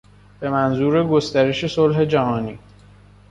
بهمنظور 0.39 1.03
گسترش 1.07 1.67
صلح 1.75 2.05
جهانی 2.05 2.59